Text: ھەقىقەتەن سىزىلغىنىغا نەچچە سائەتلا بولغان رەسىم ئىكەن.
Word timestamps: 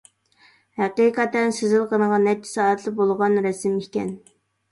ھەقىقەتەن 0.79 1.53
سىزىلغىنىغا 1.57 2.19
نەچچە 2.23 2.51
سائەتلا 2.53 2.93
بولغان 3.01 3.37
رەسىم 3.49 3.79
ئىكەن. 3.85 4.09